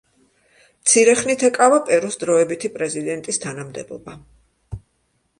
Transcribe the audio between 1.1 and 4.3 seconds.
ხნით ეკავა პერუს დროებითი პრეზიდენტის თანამდებობა.